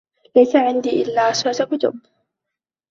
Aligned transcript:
ليس 0.35 0.55
عندي 0.55 1.01
إلا 1.01 1.21
عشرة 1.21 1.65
كتب. 1.65 1.93